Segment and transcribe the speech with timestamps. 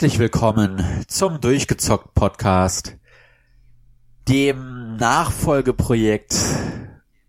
[0.00, 2.96] Herzlich willkommen zum Durchgezockt Podcast,
[4.30, 6.34] dem Nachfolgeprojekt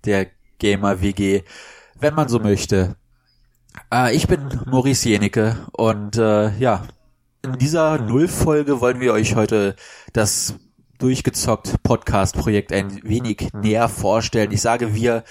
[0.05, 1.41] der Gamer WG,
[1.99, 2.95] wenn man so möchte.
[3.93, 6.88] Äh, ich bin Maurice Jenecke und äh, ja,
[7.41, 9.76] in dieser Nullfolge wollen wir euch heute
[10.13, 10.55] das
[10.98, 14.53] Durchgezockt Podcast Projekt ein wenig näher vorstellen.
[14.53, 15.26] Ich sage wir,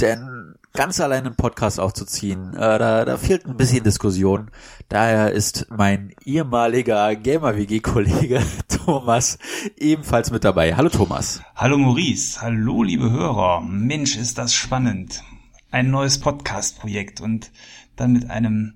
[0.00, 4.50] denn ganz allein einen Podcast aufzuziehen, äh, da, da fehlt ein bisschen Diskussion.
[4.88, 9.38] Daher ist mein ehemaliger Gamer-WG-Kollege Thomas
[9.76, 10.74] ebenfalls mit dabei.
[10.74, 11.42] Hallo Thomas.
[11.54, 13.60] Hallo Maurice, hallo liebe Hörer.
[13.60, 15.22] Mensch, ist das spannend.
[15.70, 17.50] Ein neues Podcast-Projekt und
[17.96, 18.74] dann mit einem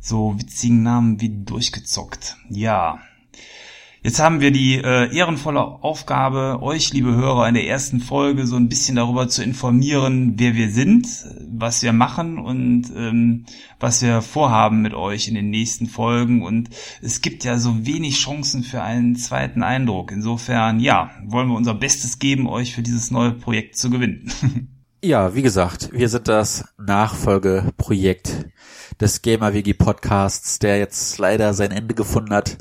[0.00, 2.36] so witzigen Namen wie durchgezockt.
[2.48, 3.00] Ja,
[4.00, 8.54] Jetzt haben wir die äh, ehrenvolle Aufgabe, euch, liebe Hörer, in der ersten Folge so
[8.54, 11.08] ein bisschen darüber zu informieren, wer wir sind,
[11.50, 13.44] was wir machen und ähm,
[13.80, 16.44] was wir vorhaben mit euch in den nächsten Folgen.
[16.44, 16.70] Und
[17.02, 20.12] es gibt ja so wenig Chancen für einen zweiten Eindruck.
[20.12, 24.30] Insofern, ja, wollen wir unser Bestes geben, euch für dieses neue Projekt zu gewinnen.
[25.00, 28.48] Ja, wie gesagt, wir sind das Nachfolgeprojekt
[29.00, 32.58] des Gamer WG Podcasts, der jetzt leider sein Ende gefunden hat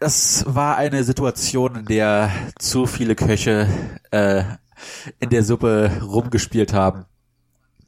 [0.00, 3.68] es war eine Situation, in der zu viele Köche
[4.10, 4.44] äh,
[5.20, 7.06] in der Suppe rumgespielt haben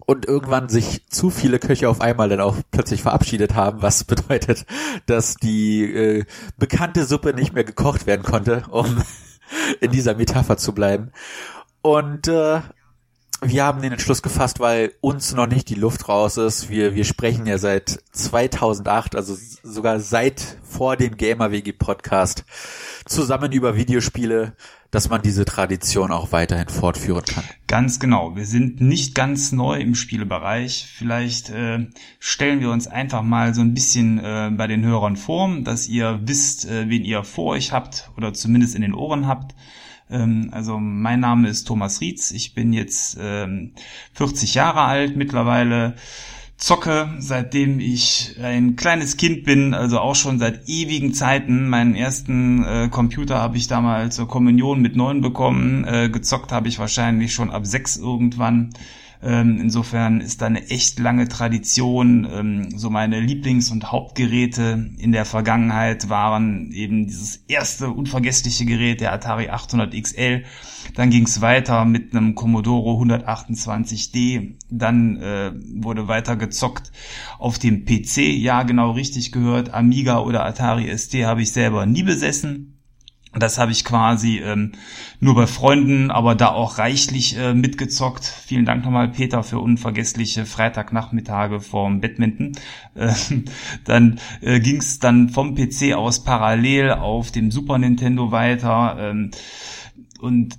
[0.06, 4.64] und irgendwann sich zu viele Köche auf einmal dann auch plötzlich verabschiedet haben, was bedeutet,
[5.06, 6.25] dass die äh,
[6.56, 9.03] bekannte Suppe nicht mehr gekocht werden konnte, um
[9.81, 11.12] in dieser Metapher zu bleiben.
[11.83, 12.61] Und äh,
[13.41, 16.70] wir haben den Entschluss gefasst, weil uns noch nicht die Luft raus ist.
[16.70, 22.45] Wir, wir sprechen ja seit 2008, also sogar seit vor dem Gamer WG Podcast
[23.05, 24.55] zusammen über Videospiele,
[24.90, 27.45] dass man diese Tradition auch weiterhin fortführen kann.
[27.68, 28.35] Ganz genau.
[28.35, 30.89] Wir sind nicht ganz neu im Spielebereich.
[30.96, 31.86] Vielleicht äh,
[32.18, 36.20] stellen wir uns einfach mal so ein bisschen äh, bei den Hörern vor, dass ihr
[36.24, 39.55] wisst, äh, wen ihr vor euch habt oder zumindest in den Ohren habt.
[40.11, 43.73] Ähm, also mein Name ist Thomas Rietz, ich bin jetzt ähm,
[44.14, 45.95] 40 Jahre alt mittlerweile,
[46.57, 51.69] zocke seitdem ich ein kleines Kind bin, also auch schon seit ewigen Zeiten.
[51.69, 56.69] Meinen ersten äh, Computer habe ich damals zur Kommunion mit neun bekommen, äh, gezockt habe
[56.69, 58.70] ich wahrscheinlich schon ab sechs irgendwann.
[59.20, 62.27] Ähm, insofern ist da eine echt lange Tradition.
[62.30, 69.01] Ähm, so meine Lieblings- und Hauptgeräte in der Vergangenheit waren eben dieses erste unvergessliche Gerät,
[69.01, 70.45] der Atari 800 XL.
[70.95, 74.55] Dann ging es weiter mit einem Commodore 128D.
[74.70, 76.92] Dann äh, wurde weiter gezockt
[77.39, 78.18] auf dem PC.
[78.18, 79.74] Ja, genau richtig gehört.
[79.74, 82.77] Amiga oder Atari ST habe ich selber nie besessen.
[83.34, 84.72] Das habe ich quasi ähm,
[85.20, 88.24] nur bei Freunden, aber da auch reichlich äh, mitgezockt.
[88.24, 92.52] Vielen Dank nochmal, Peter, für unvergessliche Freitagnachmittage vorm Badminton.
[92.94, 93.14] Äh,
[93.84, 98.96] dann äh, ging es dann vom PC aus parallel auf dem Super Nintendo weiter.
[98.98, 99.30] Ähm,
[100.20, 100.58] und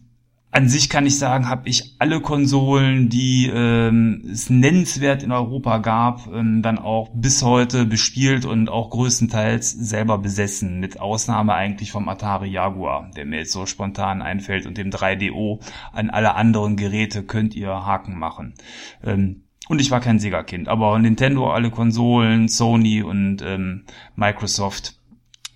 [0.59, 5.77] an sich kann ich sagen, habe ich alle Konsolen, die ähm, es nennenswert in Europa
[5.77, 11.93] gab, ähm, dann auch bis heute bespielt und auch größtenteils selber besessen, mit Ausnahme eigentlich
[11.93, 15.61] vom Atari Jaguar, der mir jetzt so spontan einfällt und dem 3DO.
[15.93, 18.53] An alle anderen Geräte könnt ihr Haken machen.
[19.01, 23.85] Ähm, und ich war kein Sega-Kind, aber Nintendo, alle Konsolen, Sony und ähm,
[24.17, 24.99] Microsoft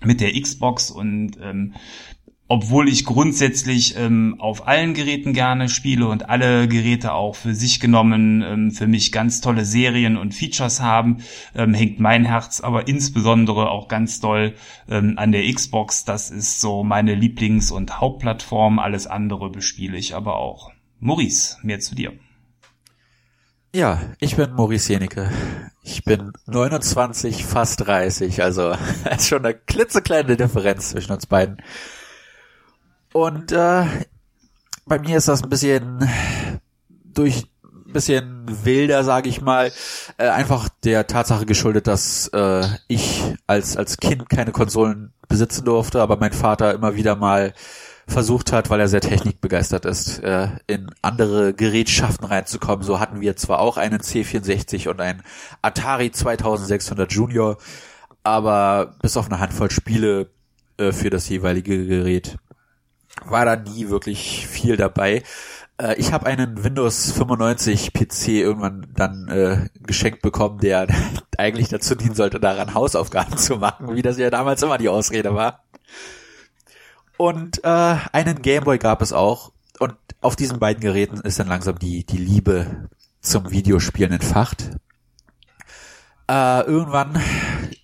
[0.01, 1.73] mit der Xbox und ähm,
[2.47, 7.79] obwohl ich grundsätzlich ähm, auf allen Geräten gerne spiele und alle Geräte auch für sich
[7.79, 11.23] genommen ähm, für mich ganz tolle Serien und Features haben,
[11.55, 14.55] ähm, hängt mein Herz aber insbesondere auch ganz doll
[14.89, 16.05] ähm, an der Xbox.
[16.05, 18.79] Das ist so meine Lieblings- und Hauptplattform.
[18.79, 20.71] Alles andere bespiele ich aber auch.
[20.99, 22.13] Maurice, mehr zu dir.
[23.75, 25.31] Ja, ich bin Maurice Jenecke.
[25.81, 28.75] Ich bin 29, fast 30, also
[29.15, 31.57] ist schon eine klitzekleine Differenz zwischen uns beiden.
[33.13, 33.85] Und äh,
[34.85, 36.09] bei mir ist das ein bisschen
[37.13, 37.45] durch
[37.93, 39.71] bisschen wilder, sage ich mal,
[40.17, 46.01] äh, einfach der Tatsache geschuldet, dass äh, ich als als Kind keine Konsolen besitzen durfte,
[46.01, 47.53] aber mein Vater immer wieder mal
[48.07, 52.83] versucht hat, weil er sehr technikbegeistert ist, äh, in andere Gerätschaften reinzukommen.
[52.83, 55.23] So hatten wir zwar auch einen C64 und einen
[55.61, 57.57] Atari 2600 Junior,
[58.23, 60.29] aber bis auf eine Handvoll Spiele
[60.77, 62.37] äh, für das jeweilige Gerät
[63.25, 65.23] war da nie wirklich viel dabei.
[65.77, 70.87] Äh, ich habe einen Windows 95 PC irgendwann dann äh, geschenkt bekommen, der
[71.37, 75.33] eigentlich dazu dienen sollte, daran Hausaufgaben zu machen, wie das ja damals immer die Ausrede
[75.35, 75.63] war.
[77.17, 79.51] Und äh, einen Gameboy gab es auch.
[79.79, 82.89] Und auf diesen beiden Geräten ist dann langsam die, die Liebe
[83.21, 84.71] zum Videospielen entfacht.
[86.29, 87.21] Äh, irgendwann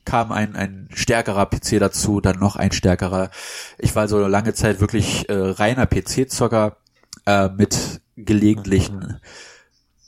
[0.06, 3.30] kam ein, ein stärkerer PC dazu, dann noch ein stärkerer.
[3.78, 6.78] Ich war so lange Zeit wirklich äh, reiner PC-Zocker
[7.26, 9.20] äh, mit gelegentlichen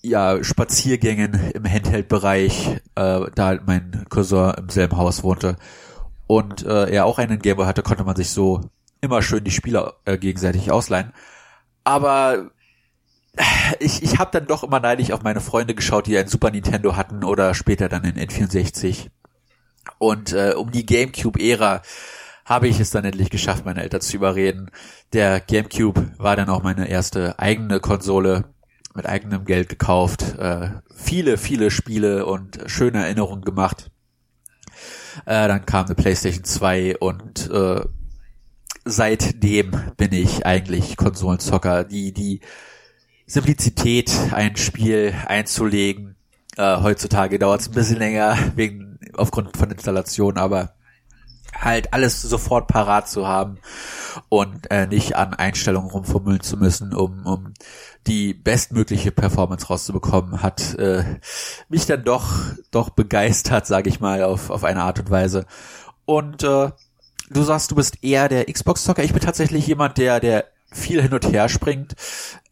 [0.01, 5.57] ja, Spaziergängen im Handheld-Bereich, äh, da halt mein Cousin im selben Haus wohnte
[6.31, 8.61] und äh, er auch einen Gameboy hatte, konnte man sich so
[9.01, 11.11] immer schön die Spieler äh, gegenseitig ausleihen.
[11.83, 12.51] Aber
[13.79, 16.95] ich, ich habe dann doch immer neidisch auf meine Freunde geschaut, die ein Super Nintendo
[16.95, 19.09] hatten oder später dann in N64.
[19.97, 21.81] Und äh, um die GameCube-Ära
[22.45, 24.71] habe ich es dann endlich geschafft, meine Eltern zu überreden.
[25.13, 28.45] Der GameCube war dann auch meine erste eigene Konsole
[28.93, 33.89] mit eigenem Geld gekauft, äh, viele, viele Spiele und schöne Erinnerungen gemacht.
[35.25, 37.81] Äh, dann kam eine PlayStation 2 und äh,
[38.85, 41.83] seitdem bin ich eigentlich Konsolenzocker.
[41.83, 42.41] Die, die
[43.25, 46.15] Simplizität, ein Spiel einzulegen,
[46.57, 50.73] äh, heutzutage dauert es ein bisschen länger wegen aufgrund von Installation, aber
[51.53, 53.57] halt alles sofort parat zu haben
[54.29, 57.53] und äh, nicht an Einstellungen rumfummeln zu müssen, um, um
[58.07, 61.03] die bestmögliche Performance rauszubekommen, hat äh,
[61.69, 62.31] mich dann doch
[62.71, 65.45] doch begeistert, sage ich mal, auf, auf eine Art und Weise.
[66.05, 66.71] Und äh,
[67.29, 69.03] du sagst, du bist eher der Xbox-Zocker.
[69.03, 71.95] Ich bin tatsächlich jemand, der der viel hin und her springt.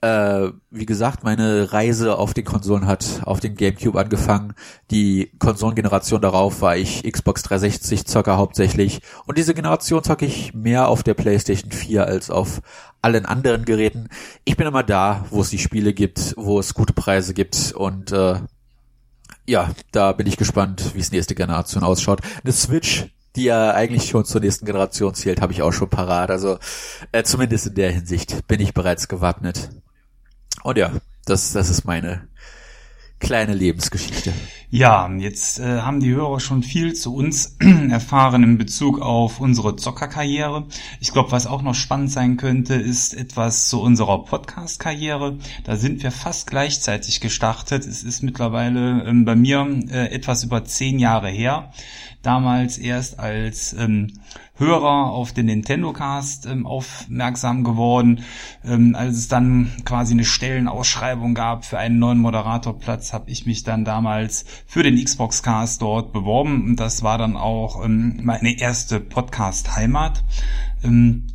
[0.02, 4.54] Äh, wie gesagt, meine Reise auf den Konsolen hat auf den GameCube angefangen.
[4.92, 9.02] Die Konsolengeneration darauf war ich Xbox 360 Zocker hauptsächlich.
[9.26, 12.62] Und diese Generation zocke ich mehr auf der PlayStation 4 als auf
[13.02, 14.10] allen anderen Geräten.
[14.46, 18.12] Ich bin immer da, wo es die Spiele gibt, wo es gute Preise gibt und
[18.12, 18.40] äh,
[19.50, 22.22] ja, da bin ich gespannt, wie es nächste Generation ausschaut.
[22.44, 26.32] Eine Switch die ja eigentlich schon zur nächsten Generation zählt, habe ich auch schon parat.
[26.32, 26.58] Also
[27.12, 29.70] äh, zumindest in der Hinsicht bin ich bereits gewappnet.
[30.64, 30.92] Und ja,
[31.26, 32.28] das, das ist meine
[33.20, 34.34] kleine Lebensgeschichte.
[34.70, 37.58] Ja, jetzt äh, haben die Hörer schon viel zu uns
[37.90, 40.68] erfahren in Bezug auf unsere Zockerkarriere.
[41.00, 45.38] Ich glaube, was auch noch spannend sein könnte, ist etwas zu unserer Podcast-Karriere.
[45.66, 47.86] Da sind wir fast gleichzeitig gestartet.
[47.86, 51.72] Es ist mittlerweile ähm, bei mir äh, etwas über zehn Jahre her
[52.22, 54.12] damals erst als ähm,
[54.56, 58.24] Hörer auf den Nintendo Cast ähm, aufmerksam geworden.
[58.66, 63.64] Ähm, als es dann quasi eine Stellenausschreibung gab für einen neuen Moderatorplatz, habe ich mich
[63.64, 68.60] dann damals für den Xbox Cast dort beworben und das war dann auch ähm, meine
[68.60, 70.24] erste Podcast-Heimat.
[70.84, 71.28] Ähm,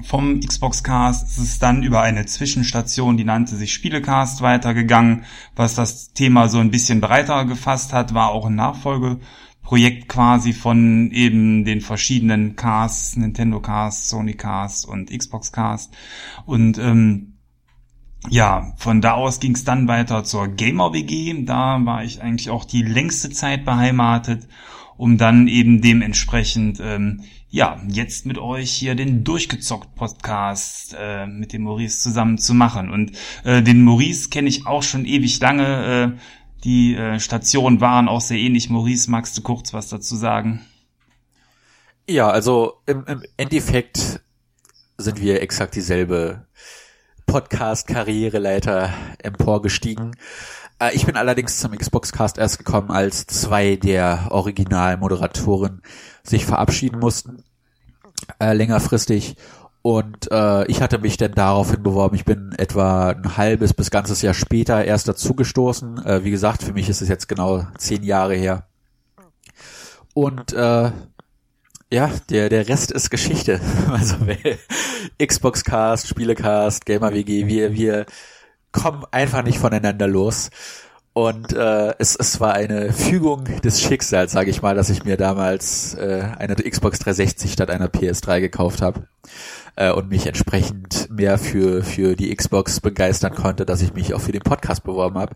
[0.00, 5.24] vom Xbox Cast ist es dann über eine Zwischenstation, die nannte sich Spielecast, weitergegangen,
[5.54, 9.20] was das Thema so ein bisschen breiter gefasst hat, war auch ein Nachfolge
[9.62, 15.94] Projekt quasi von eben den verschiedenen Casts, Nintendo Cast, Sony Cast und Xbox Cast.
[16.44, 17.32] Und ähm,
[18.28, 21.44] ja, von da aus ging es dann weiter zur Gamer WG.
[21.44, 24.46] Da war ich eigentlich auch die längste Zeit beheimatet,
[24.96, 31.52] um dann eben dementsprechend ähm, ja jetzt mit euch hier den durchgezockt Podcast äh, mit
[31.52, 32.90] dem Maurice zusammen zu machen.
[32.90, 33.12] Und
[33.44, 36.16] äh, den Maurice kenne ich auch schon ewig lange.
[36.16, 36.18] Äh,
[36.64, 38.70] die äh, Stationen waren auch sehr ähnlich.
[38.70, 40.64] Maurice, magst du kurz was dazu sagen?
[42.08, 44.20] Ja, also im, im Endeffekt
[44.98, 46.46] sind wir exakt dieselbe
[47.26, 48.92] Podcast-Karriereleiter
[49.22, 50.16] emporgestiegen.
[50.78, 55.82] Äh, ich bin allerdings zum Xbox-Cast erst gekommen, als zwei der Originalmoderatoren
[56.22, 57.44] sich verabschieden mussten,
[58.38, 59.36] äh, längerfristig.
[59.82, 62.14] Und äh, ich hatte mich dann daraufhin beworben.
[62.14, 66.06] Ich bin etwa ein halbes bis ganzes Jahr später erst dazugestoßen.
[66.06, 68.68] Äh, wie gesagt, für mich ist es jetzt genau zehn Jahre her.
[70.14, 70.92] Und äh,
[71.92, 73.60] ja, der der Rest ist Geschichte.
[73.90, 74.16] Also
[75.24, 78.06] Xbox Cast, Spielecast, Gamer WG, wir wir
[78.70, 80.50] kommen einfach nicht voneinander los.
[81.14, 85.18] Und äh, es, es war eine Fügung des Schicksals, sage ich mal, dass ich mir
[85.18, 89.08] damals äh, eine Xbox 360 statt einer PS3 gekauft habe
[89.76, 94.22] äh, und mich entsprechend mehr für für die Xbox begeistern konnte, dass ich mich auch
[94.22, 95.34] für den Podcast beworben habe.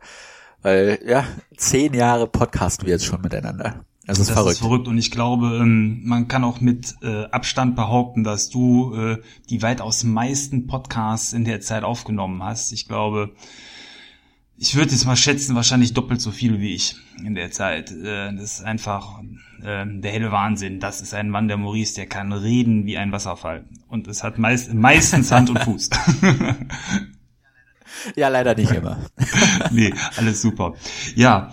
[0.63, 1.25] Weil ja,
[1.59, 3.85] zehn Jahre podcasten wir jetzt schon miteinander.
[4.07, 4.53] Das ist das verrückt.
[4.53, 8.95] ist verrückt und ich glaube, ähm, man kann auch mit äh, Abstand behaupten, dass du
[8.95, 9.19] äh,
[9.51, 12.73] die weitaus meisten Podcasts in der Zeit aufgenommen hast.
[12.73, 13.33] Ich glaube,
[14.59, 17.91] ich würde jetzt mal schätzen, wahrscheinlich doppelt so viel wie ich in der Zeit.
[17.91, 19.21] Äh, das ist einfach
[19.63, 20.81] äh, der helle Wahnsinn.
[20.81, 23.67] Das ist ein Mann, der Maurice, der kann reden wie ein Wasserfall.
[23.89, 25.91] Und es hat meist, meistens Hand und Fuß.
[28.17, 28.99] ja, leider nicht immer.
[29.71, 30.75] nee, alles super.
[31.15, 31.53] Ja,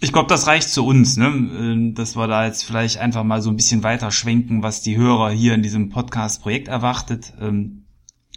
[0.00, 1.26] ich glaube, das reicht zu uns, ne?
[1.26, 4.96] Ähm, dass wir da jetzt vielleicht einfach mal so ein bisschen weiter schwenken, was die
[4.96, 7.32] Hörer hier in diesem Podcast-Projekt erwartet.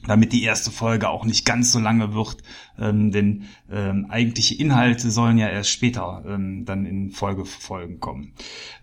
[0.08, 2.38] Damit die erste Folge auch nicht ganz so lange wird,
[2.80, 8.34] ähm, denn ähm, eigentliche Inhalte sollen ja erst später ähm, dann in Folgefolgen kommen.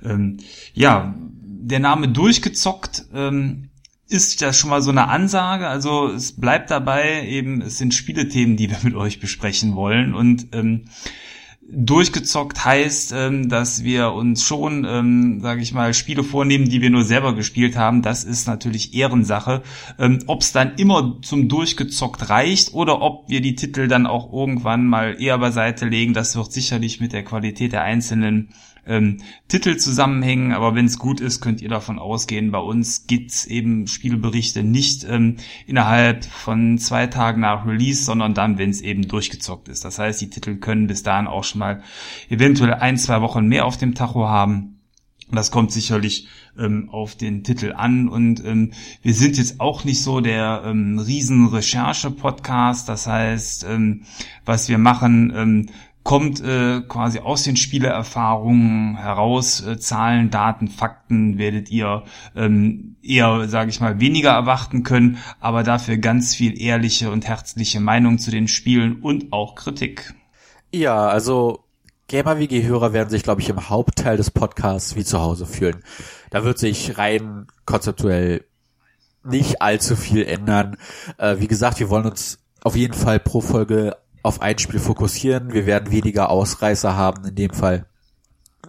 [0.04, 0.36] Ähm,
[0.74, 3.70] ja, der Name durchgezockt ähm,
[4.08, 5.66] ist ja schon mal so eine Ansage.
[5.66, 10.48] Also es bleibt dabei, eben es sind Spielethemen, die wir mit euch besprechen wollen und
[10.52, 10.86] ähm,
[11.70, 16.90] durchgezockt heißt, ähm, dass wir uns schon, ähm, sage ich mal, Spiele vornehmen, die wir
[16.90, 18.02] nur selber gespielt haben.
[18.02, 19.62] Das ist natürlich Ehrensache.
[19.98, 24.32] Ähm, ob es dann immer zum durchgezockt reicht oder ob wir die Titel dann auch
[24.32, 28.50] irgendwann mal eher beiseite legen, das wird sicherlich mit der Qualität der einzelnen
[28.86, 32.50] ähm, Titel zusammenhängen, aber wenn es gut ist, könnt ihr davon ausgehen.
[32.50, 35.36] Bei uns gibt's eben Spielberichte nicht ähm,
[35.66, 39.84] innerhalb von zwei Tagen nach Release, sondern dann, wenn es eben durchgezockt ist.
[39.84, 41.82] Das heißt, die Titel können bis dahin auch schon mal
[42.28, 44.74] eventuell ein, zwei Wochen mehr auf dem Tacho haben.
[45.30, 48.72] Das kommt sicherlich ähm, auf den Titel an und ähm,
[49.02, 52.88] wir sind jetzt auch nicht so der ähm, riesen Recherche-Podcast.
[52.88, 54.02] Das heißt, ähm,
[54.44, 55.66] was wir machen, ähm,
[56.04, 59.66] kommt äh, quasi aus den Spielerfahrungen heraus.
[59.66, 62.04] Äh, Zahlen, Daten, Fakten werdet ihr
[62.36, 67.80] ähm, eher, sage ich mal, weniger erwarten können, aber dafür ganz viel ehrliche und herzliche
[67.80, 70.14] Meinung zu den Spielen und auch Kritik.
[70.72, 71.64] Ja, also
[72.08, 75.82] Gamer-WG-Hörer werden sich, glaube ich, im Hauptteil des Podcasts wie zu Hause fühlen.
[76.28, 78.44] Da wird sich rein konzeptuell
[79.24, 80.76] nicht allzu viel ändern.
[81.16, 85.52] Äh, wie gesagt, wir wollen uns auf jeden Fall pro Folge auf ein Spiel fokussieren.
[85.52, 87.86] Wir werden weniger Ausreißer haben in dem Fall,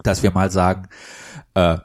[0.04, 0.90] dass wir mal sagen,
[1.54, 1.78] äh,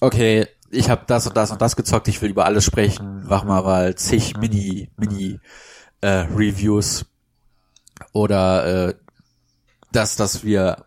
[0.00, 3.48] okay, ich habe das und das und das gezockt, ich will über alles sprechen, machen
[3.48, 5.38] wir mal zig Mini Mini
[6.00, 7.06] äh, Reviews
[8.12, 8.94] oder äh,
[9.92, 10.86] das, dass wir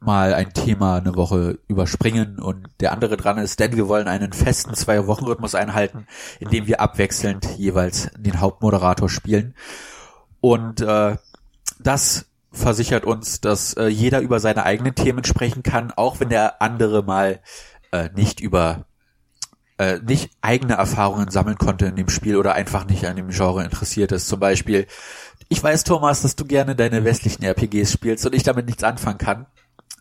[0.00, 4.32] mal ein Thema eine Woche überspringen und der andere dran ist, denn wir wollen einen
[4.32, 6.06] festen Zwei-Wochen-Rhythmus einhalten,
[6.40, 9.54] in dem wir abwechselnd jeweils den Hauptmoderator spielen.
[10.40, 11.16] Und äh,
[11.82, 16.60] das versichert uns, dass äh, jeder über seine eigenen Themen sprechen kann, auch wenn der
[16.60, 17.40] andere mal
[17.92, 18.86] äh, nicht über
[19.78, 23.64] äh, nicht eigene Erfahrungen sammeln konnte in dem Spiel oder einfach nicht an dem Genre
[23.64, 24.28] interessiert ist.
[24.28, 24.86] Zum Beispiel,
[25.48, 29.18] ich weiß, Thomas, dass du gerne deine westlichen RPGs spielst und ich damit nichts anfangen
[29.18, 29.46] kann.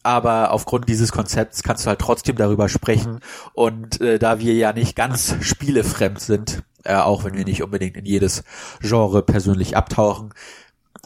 [0.03, 3.19] Aber aufgrund dieses Konzepts kannst du halt trotzdem darüber sprechen.
[3.53, 7.97] Und äh, da wir ja nicht ganz spielefremd sind, äh, auch wenn wir nicht unbedingt
[7.97, 8.43] in jedes
[8.81, 10.33] Genre persönlich abtauchen,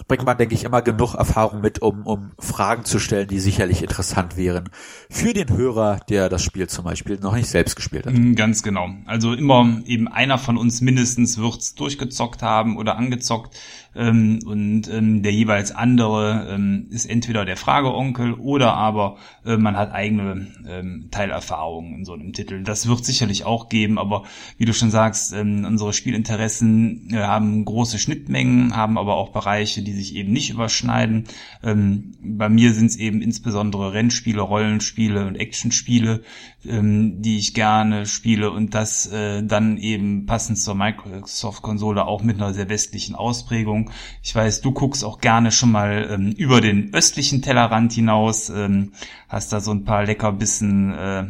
[0.07, 3.81] bringt man, denke ich, immer genug Erfahrung mit, um, um Fragen zu stellen, die sicherlich
[3.81, 4.69] interessant wären
[5.09, 8.13] für den Hörer, der das Spiel zum Beispiel noch nicht selbst gespielt hat.
[8.13, 8.89] Mm, ganz genau.
[9.05, 13.55] Also immer eben einer von uns mindestens wird's durchgezockt haben oder angezockt
[13.95, 19.77] ähm, und ähm, der jeweils andere ähm, ist entweder der Frageonkel oder aber äh, man
[19.77, 22.63] hat eigene ähm, Teilerfahrungen in so einem Titel.
[22.63, 24.23] Das wird sicherlich auch geben, aber
[24.57, 29.81] wie du schon sagst, ähm, unsere Spielinteressen äh, haben große Schnittmengen, haben aber auch Bereiche,
[29.81, 31.25] die sich eben nicht überschneiden.
[31.63, 36.21] Ähm, bei mir sind es eben insbesondere Rennspiele, Rollenspiele und Actionspiele,
[36.65, 42.37] ähm, die ich gerne spiele und das äh, dann eben passend zur Microsoft-Konsole auch mit
[42.37, 43.84] einer sehr westlichen Ausprägung.
[44.23, 48.93] Ich weiß, du guckst auch gerne schon mal ähm, über den östlichen Tellerrand hinaus, ähm,
[49.27, 51.25] hast da so ein paar Leckerbissen äh,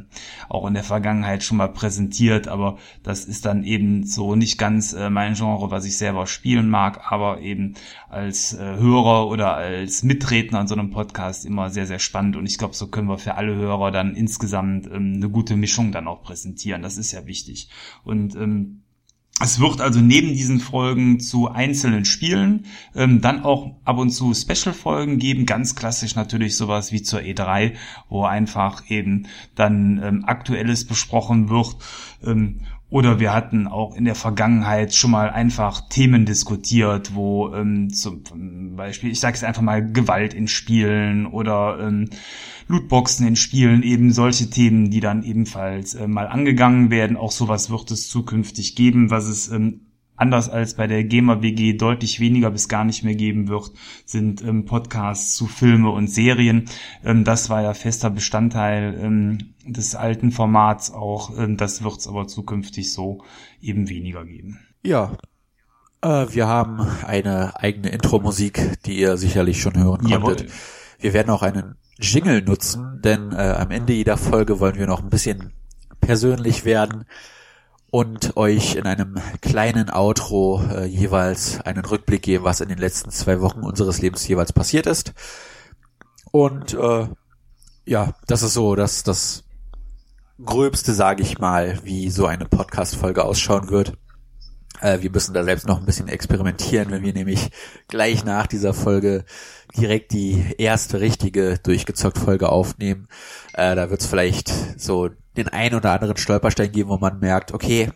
[0.50, 4.94] auch in der Vergangenheit schon mal präsentiert, aber das ist dann eben so nicht ganz
[4.94, 7.76] äh, mein Genre, was ich selber spielen mag, aber eben
[8.10, 12.46] als äh, Hörer oder als Mitredner an so einem Podcast immer sehr, sehr spannend und
[12.46, 16.08] ich glaube, so können wir für alle Hörer dann insgesamt ähm, eine gute Mischung dann
[16.08, 16.82] auch präsentieren.
[16.82, 17.70] Das ist ja wichtig.
[18.04, 18.85] Und ähm,
[19.42, 22.66] es wird also neben diesen Folgen zu einzelnen Spielen
[22.96, 27.74] ähm, dann auch ab und zu Special-Folgen geben, ganz klassisch natürlich sowas wie zur E3,
[28.08, 31.76] wo einfach eben dann ähm, Aktuelles besprochen wird.
[32.24, 32.62] Ähm,
[32.96, 38.24] oder wir hatten auch in der Vergangenheit schon mal einfach Themen diskutiert, wo ähm, zum
[38.78, 42.10] Beispiel, ich sage es einfach mal, Gewalt in Spielen oder ähm,
[42.70, 47.18] Lootboxen in Spielen, eben solche Themen, die dann ebenfalls äh, mal angegangen werden.
[47.18, 49.82] Auch sowas wird es zukünftig geben, was es ähm,
[50.16, 53.72] anders als bei der GEMA WG deutlich weniger bis gar nicht mehr geben wird,
[54.06, 56.66] sind ähm, Podcasts zu Filme und Serien.
[57.04, 61.38] Ähm, das war ja fester Bestandteil ähm, des alten Formats auch.
[61.38, 63.24] Ähm, das wird es aber zukünftig so
[63.62, 64.60] eben weniger geben.
[64.84, 65.18] Ja.
[66.02, 70.42] Äh, wir haben eine eigene Intro-Musik, die ihr sicherlich schon hören konntet.
[70.42, 70.46] Jawohl.
[71.00, 75.02] Wir werden auch einen Jingle nutzen, denn äh, am Ende jeder Folge wollen wir noch
[75.02, 75.54] ein bisschen
[76.02, 77.06] persönlich werden
[77.96, 83.10] und euch in einem kleinen Outro äh, jeweils einen Rückblick geben, was in den letzten
[83.10, 85.14] zwei Wochen unseres Lebens jeweils passiert ist.
[86.30, 87.08] Und äh,
[87.86, 89.46] ja, das ist so, dass das
[90.44, 93.94] Gröbste, sage ich mal, wie so eine Podcast-Folge ausschauen wird.
[94.82, 97.50] Äh, wir müssen da selbst noch ein bisschen experimentieren, wenn wir nämlich
[97.88, 99.26] gleich nach dieser Folge
[99.76, 103.08] direkt die erste richtige durchgezockt Folge aufnehmen.
[103.54, 107.54] Äh, da wird es vielleicht so den ein oder anderen Stolperstein geben, wo man merkt,
[107.54, 107.92] okay,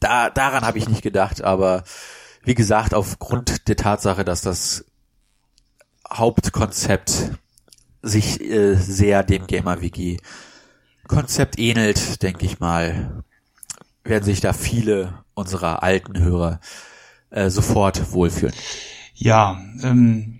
[0.00, 1.84] da daran habe ich nicht gedacht, aber
[2.42, 4.84] wie gesagt, aufgrund der Tatsache, dass das
[6.12, 7.32] Hauptkonzept
[8.02, 10.20] sich äh, sehr dem Gamer Wiki
[11.08, 13.24] Konzept ähnelt, denke ich mal,
[14.04, 16.60] werden sich da viele unserer alten Hörer
[17.30, 18.54] äh, sofort wohlfühlen.
[19.14, 20.38] Ja, ähm,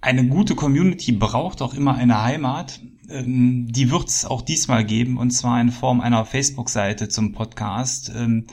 [0.00, 2.80] eine gute Community braucht auch immer eine Heimat.
[3.08, 8.10] Ähm, die wird es auch diesmal geben, und zwar in Form einer Facebook-Seite zum Podcast.
[8.14, 8.46] Ähm,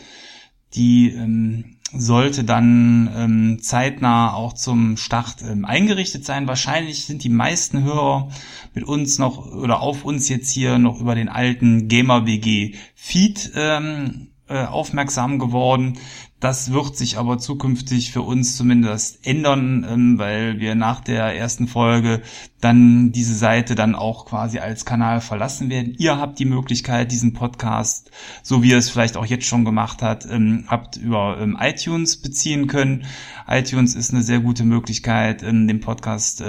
[0.74, 6.48] die ähm, sollte dann ähm, zeitnah auch zum Start ähm, eingerichtet sein.
[6.48, 8.30] Wahrscheinlich sind die meisten Hörer
[8.74, 13.52] mit uns noch oder auf uns jetzt hier noch über den alten Gamer WG Feed
[13.56, 15.98] ähm, äh, aufmerksam geworden.
[16.40, 21.68] Das wird sich aber zukünftig für uns zumindest ändern, ähm, weil wir nach der ersten
[21.68, 22.22] Folge
[22.62, 25.96] dann diese Seite dann auch quasi als Kanal verlassen werden.
[25.98, 28.12] Ihr habt die Möglichkeit, diesen Podcast,
[28.44, 32.22] so wie ihr es vielleicht auch jetzt schon gemacht hat, ähm, habt über ähm, iTunes
[32.22, 33.06] beziehen können.
[33.48, 36.44] iTunes ist eine sehr gute Möglichkeit, den Podcast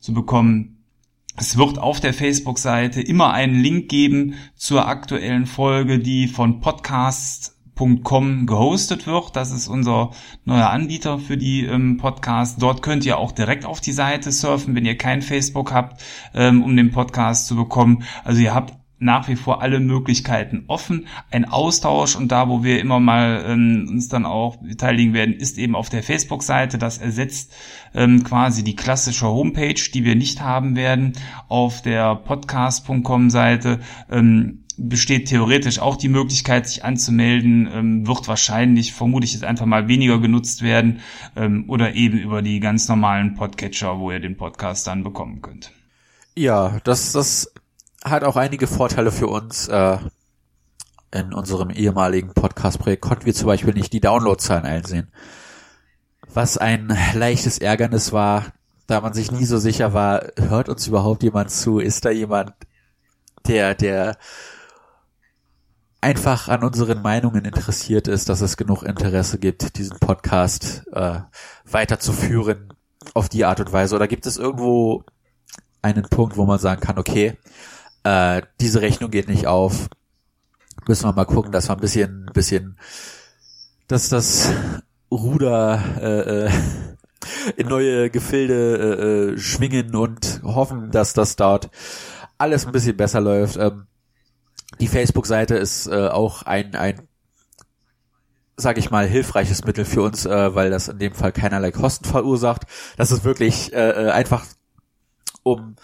[0.00, 0.75] zu bekommen.
[1.38, 7.56] Es wird auf der Facebook-Seite immer einen Link geben zur aktuellen Folge, die von Podcast
[7.76, 9.36] Com gehostet wird.
[9.36, 10.12] Das ist unser
[10.46, 12.56] neuer Anbieter für die ähm, Podcasts.
[12.58, 16.02] Dort könnt ihr auch direkt auf die Seite surfen, wenn ihr kein Facebook habt,
[16.32, 18.04] ähm, um den Podcast zu bekommen.
[18.24, 21.06] Also ihr habt nach wie vor alle Möglichkeiten offen.
[21.30, 25.58] Ein Austausch und da, wo wir immer mal ähm, uns dann auch beteiligen werden, ist
[25.58, 26.78] eben auf der Facebook-Seite.
[26.78, 27.54] Das ersetzt
[27.94, 31.12] ähm, quasi die klassische Homepage, die wir nicht haben werden.
[31.48, 39.24] Auf der podcast.com-Seite ähm, besteht theoretisch auch die Möglichkeit, sich anzumelden, ähm, wird wahrscheinlich, vermute
[39.24, 41.00] ich jetzt einfach mal weniger genutzt werden
[41.34, 45.72] ähm, oder eben über die ganz normalen Podcatcher, wo ihr den Podcast dann bekommen könnt.
[46.34, 47.50] Ja, das, das
[48.04, 49.68] hat auch einige Vorteile für uns.
[49.68, 49.98] Äh,
[51.12, 55.10] in unserem ehemaligen Podcast-Projekt konnten wir zum Beispiel nicht die Downloadzahlen einsehen.
[56.32, 58.52] Was ein leichtes Ärgernis war,
[58.86, 61.78] da man sich nie so sicher war, hört uns überhaupt jemand zu?
[61.78, 62.52] Ist da jemand,
[63.46, 64.18] der, der
[66.00, 71.20] einfach an unseren Meinungen interessiert ist, dass es genug Interesse gibt, diesen Podcast äh,
[71.64, 72.74] weiterzuführen
[73.14, 73.96] auf die Art und Weise?
[73.96, 75.04] Oder gibt es irgendwo
[75.82, 77.38] einen Punkt, wo man sagen kann, okay,
[78.06, 79.88] äh, diese Rechnung geht nicht auf,
[80.86, 82.78] müssen wir mal gucken, dass wir ein bisschen, bisschen,
[83.88, 84.52] dass das
[85.10, 86.50] Ruder äh, äh,
[87.56, 91.68] in neue Gefilde äh, äh, schwingen und hoffen, dass das dort
[92.38, 93.56] alles ein bisschen besser läuft.
[93.56, 93.86] Ähm,
[94.78, 97.08] die Facebook-Seite ist äh, auch ein, ein
[98.56, 102.04] sage ich mal, hilfreiches Mittel für uns, äh, weil das in dem Fall keinerlei Kosten
[102.04, 102.62] verursacht.
[102.96, 104.44] Das ist wirklich äh, äh, einfach,
[105.42, 105.74] um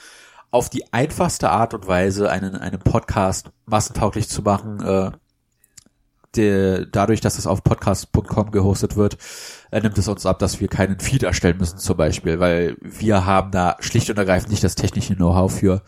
[0.52, 5.10] auf die einfachste Art und Weise einen, einen Podcast massentauglich zu machen, äh,
[6.36, 9.18] der, dadurch, dass es auf podcast.com gehostet wird,
[9.70, 13.26] äh, nimmt es uns ab, dass wir keinen Feed erstellen müssen zum Beispiel, weil wir
[13.26, 15.82] haben da schlicht und ergreifend nicht das technische Know-how für.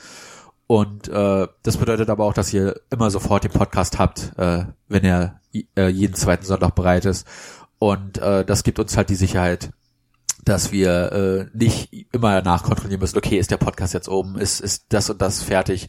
[0.67, 5.05] Und äh, das bedeutet aber auch, dass ihr immer sofort den Podcast habt, äh, wenn
[5.05, 5.41] er
[5.77, 7.27] äh, jeden zweiten Sonntag bereit ist.
[7.79, 9.71] Und äh, das gibt uns halt die Sicherheit,
[10.45, 14.87] dass wir äh, nicht immer nachkontrollieren müssen, okay, ist der Podcast jetzt oben, ist, ist
[14.91, 15.89] das und das fertig,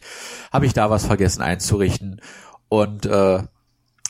[0.52, 2.20] habe ich da was vergessen einzurichten.
[2.68, 3.42] Und äh,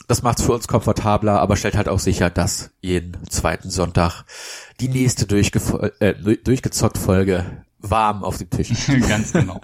[0.08, 4.24] das macht es für uns komfortabler, aber stellt halt auch sicher, dass jeden zweiten Sonntag
[4.80, 8.72] die nächste äh, durchgezockt Folge warm auf dem Tisch
[9.08, 9.60] Ganz genau.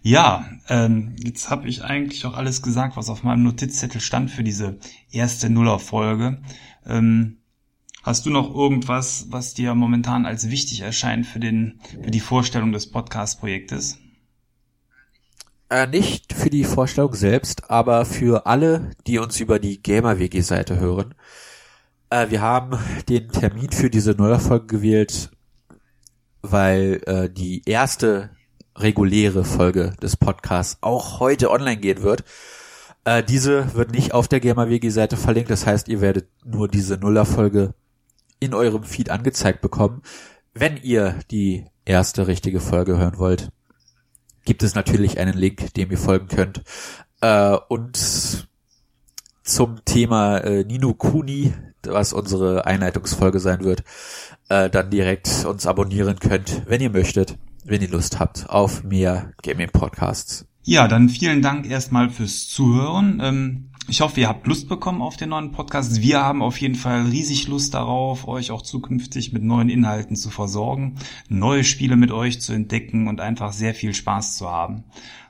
[0.00, 4.42] Ja, ähm, jetzt habe ich eigentlich auch alles gesagt, was auf meinem Notizzettel stand für
[4.42, 4.78] diese
[5.10, 6.40] erste Nuller-Folge.
[6.86, 7.38] Ähm,
[8.08, 12.72] hast du noch irgendwas, was dir momentan als wichtig erscheint für, den, für die Vorstellung
[12.72, 13.98] des Podcast-Projektes?
[15.68, 21.14] Äh, nicht für die Vorstellung selbst, aber für alle, die uns über die Gamer-WG-Seite hören.
[22.08, 22.78] Äh, wir haben
[23.10, 25.30] den Termin für diese Nuller-Folge gewählt,
[26.40, 28.30] weil äh, die erste
[28.74, 32.24] reguläre Folge des Podcasts auch heute online gehen wird.
[33.04, 37.74] Äh, diese wird nicht auf der GamerWG-Seite verlinkt, das heißt, ihr werdet nur diese Nuller-Folge
[38.40, 40.02] in eurem Feed angezeigt bekommen.
[40.54, 43.50] Wenn ihr die erste richtige Folge hören wollt,
[44.44, 46.62] gibt es natürlich einen Link, dem ihr folgen könnt.
[47.20, 48.48] Äh, und
[49.42, 53.84] zum Thema äh, Nino Kuni, was unsere Einleitungsfolge sein wird,
[54.48, 59.32] äh, dann direkt uns abonnieren könnt, wenn ihr möchtet wenn ihr Lust habt auf mehr
[59.42, 60.46] Gaming Podcasts.
[60.64, 63.20] Ja, dann vielen Dank erstmal fürs Zuhören.
[63.22, 66.02] Ähm, Ich hoffe, ihr habt Lust bekommen auf den neuen Podcast.
[66.02, 70.28] Wir haben auf jeden Fall riesig Lust darauf, euch auch zukünftig mit neuen Inhalten zu
[70.28, 70.96] versorgen,
[71.30, 74.84] neue Spiele mit euch zu entdecken und einfach sehr viel Spaß zu haben.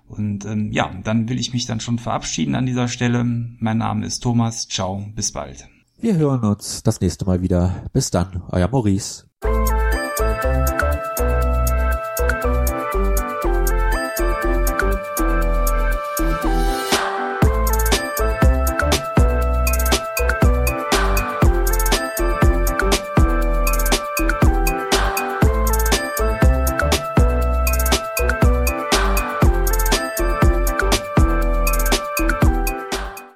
[0.09, 3.23] Und ähm, ja, dann will ich mich dann schon verabschieden an dieser Stelle.
[3.25, 4.67] Mein Name ist Thomas.
[4.67, 5.69] Ciao, bis bald.
[6.01, 7.85] Wir hören uns das nächste Mal wieder.
[7.93, 9.28] Bis dann, euer Maurice.